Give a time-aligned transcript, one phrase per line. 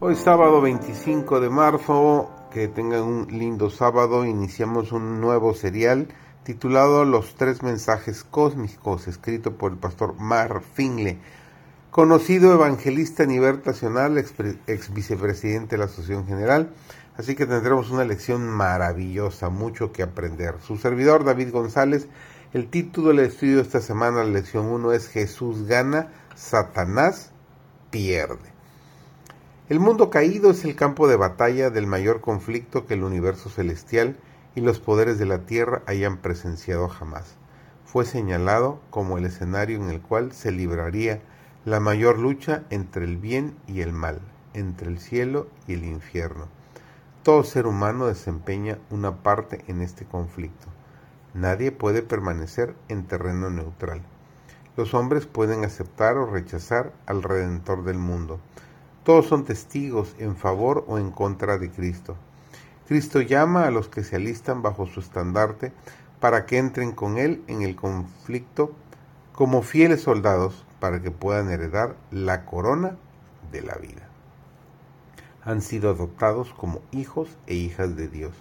[0.00, 6.06] Hoy sábado 25 de marzo, que tengan un lindo sábado, iniciamos un nuevo serial
[6.44, 11.18] titulado Los tres mensajes cósmicos, escrito por el pastor Mar Finley,
[11.90, 16.70] conocido evangelista a nivel nacional, ex, vicepresidente de la Asociación General,
[17.16, 20.60] así que tendremos una lección maravillosa, mucho que aprender.
[20.64, 22.06] Su servidor David González,
[22.52, 27.32] el título del estudio de esta semana, la lección 1 es Jesús gana, Satanás
[27.90, 28.57] pierde.
[29.68, 34.16] El mundo caído es el campo de batalla del mayor conflicto que el universo celestial
[34.54, 37.36] y los poderes de la tierra hayan presenciado jamás.
[37.84, 41.20] Fue señalado como el escenario en el cual se libraría
[41.66, 44.22] la mayor lucha entre el bien y el mal,
[44.54, 46.46] entre el cielo y el infierno.
[47.22, 50.68] Todo ser humano desempeña una parte en este conflicto.
[51.34, 54.00] Nadie puede permanecer en terreno neutral.
[54.78, 58.40] Los hombres pueden aceptar o rechazar al Redentor del mundo
[59.08, 62.14] todos son testigos en favor o en contra de Cristo.
[62.86, 65.72] Cristo llama a los que se alistan bajo su estandarte
[66.20, 68.70] para que entren con Él en el conflicto
[69.32, 72.98] como fieles soldados para que puedan heredar la corona
[73.50, 74.06] de la vida.
[75.42, 78.34] Han sido adoptados como hijos e hijas de Dios.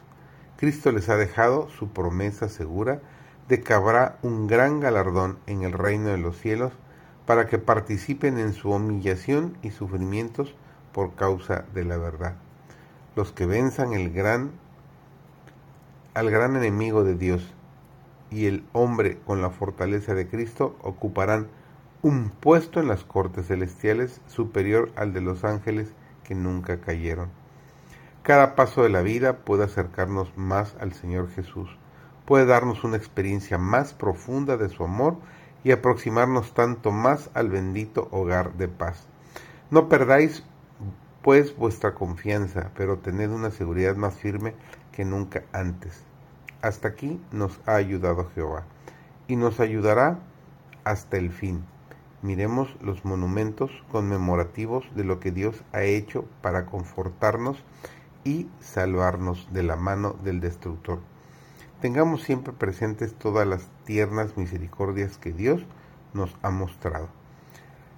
[0.58, 3.00] Cristo les ha dejado su promesa segura
[3.48, 6.73] de que habrá un gran galardón en el reino de los cielos
[7.28, 10.56] para que participen en su humillación y sufrimientos
[10.94, 12.36] por causa de la verdad.
[13.16, 14.52] Los que venzan el gran
[16.14, 17.53] al gran enemigo de Dios
[18.31, 21.48] y el hombre con la fortaleza de Cristo ocuparán
[22.02, 25.89] un puesto en las cortes celestiales superior al de los ángeles
[26.23, 27.30] que nunca cayeron.
[28.23, 31.70] Cada paso de la vida puede acercarnos más al Señor Jesús,
[32.26, 35.17] puede darnos una experiencia más profunda de su amor
[35.64, 39.08] y aproximarnos tanto más al bendito hogar de paz.
[39.70, 40.44] No perdáis
[41.22, 44.54] pues vuestra confianza, pero tened una seguridad más firme
[44.92, 46.04] que nunca antes.
[46.62, 48.64] Hasta aquí nos ha ayudado Jehová
[49.28, 50.20] y nos ayudará
[50.84, 51.66] hasta el fin.
[52.22, 57.58] Miremos los monumentos conmemorativos de lo que Dios ha hecho para confortarnos
[58.23, 61.00] y salvarnos de la mano del destructor.
[61.82, 65.61] Tengamos siempre presentes todas las tiernas misericordias que Dios
[66.14, 67.08] nos ha mostrado.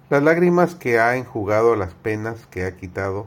[0.08, 3.26] Las lágrimas que ha enjugado, las penas que ha quitado,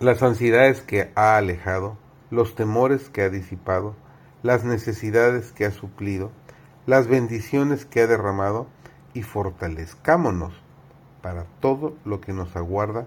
[0.00, 1.98] las ansiedades que ha alejado,
[2.30, 3.94] los temores que ha disipado,
[4.42, 6.32] las necesidades que ha suplido,
[6.86, 8.66] las bendiciones que ha derramado,
[9.14, 10.54] y fortalezcámonos
[11.20, 13.06] para todo lo que nos aguarda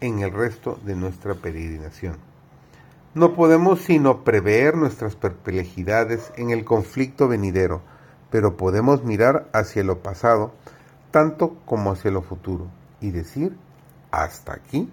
[0.00, 2.29] en el resto de nuestra peregrinación.
[3.12, 7.82] No podemos sino prever nuestras perplejidades en el conflicto venidero,
[8.30, 10.52] pero podemos mirar hacia lo pasado
[11.10, 12.68] tanto como hacia lo futuro
[13.00, 13.56] y decir,
[14.12, 14.88] hasta aquí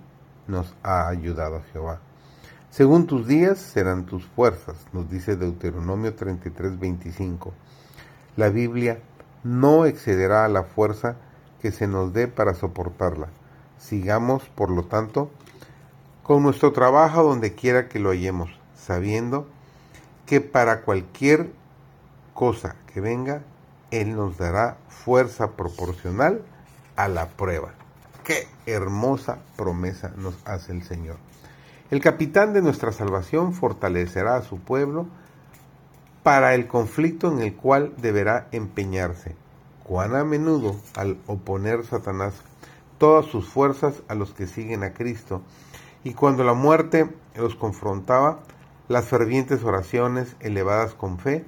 [0.48, 2.00] nos ha ayudado Jehová.
[2.72, 7.54] Según tus días serán tus fuerzas, nos dice Deuteronomio 33, 25.
[8.36, 9.00] La Biblia
[9.44, 11.18] no excederá a la fuerza
[11.62, 13.28] que se nos dé para soportarla.
[13.78, 15.30] Sigamos, por lo tanto,
[16.28, 19.48] con nuestro trabajo donde quiera que lo hallemos, sabiendo
[20.26, 21.52] que para cualquier
[22.34, 23.44] cosa que venga,
[23.92, 26.42] Él nos dará fuerza proporcional
[26.98, 27.72] a la prueba.
[28.26, 31.16] Qué hermosa promesa nos hace el Señor.
[31.92, 35.08] El capitán de nuestra salvación fortalecerá a su pueblo
[36.24, 39.38] para el conflicto en el cual deberá empeñarse.
[39.86, 42.34] Cuán a menudo al oponer Satanás
[42.98, 45.42] todas sus fuerzas a los que siguen a Cristo,
[46.04, 48.40] y cuando la muerte los confrontaba,
[48.88, 51.46] las fervientes oraciones, elevadas con fe,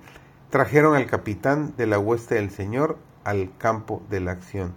[0.49, 4.73] trajeron al capitán de la hueste del Señor al campo de la acción.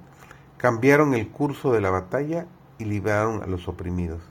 [0.59, 2.47] Cambiaron el curso de la batalla
[2.79, 4.23] y liberaron a los oprimidos.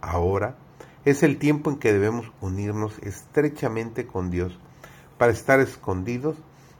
[0.00, 0.56] Ahora
[1.04, 4.58] es el tiempo en que debemos unirnos estrechamente con Dios
[5.18, 6.36] para estar escondidos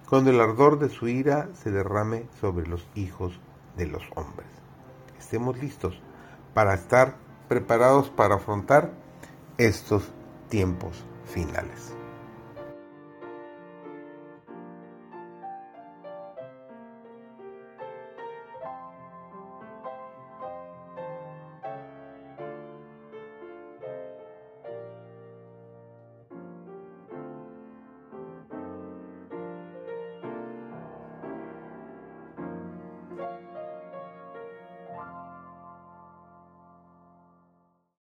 [0.09, 3.39] cuando el ardor de su ira se derrame sobre los hijos
[3.77, 4.49] de los hombres.
[5.19, 6.01] Estemos listos
[6.55, 7.15] para estar
[7.51, 8.93] preparados para afrontar
[9.59, 10.05] estos
[10.49, 11.93] tiempos finales.